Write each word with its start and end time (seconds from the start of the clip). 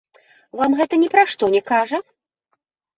Вам 0.61 0.71
гэта 0.79 0.93
ні 1.03 1.11
пра 1.17 1.23
што 1.35 1.53
не 1.59 1.65
кажа? 1.71 2.05